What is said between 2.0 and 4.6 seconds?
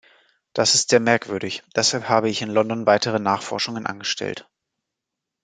habe ich in London weitere Nachforschungen angestellt.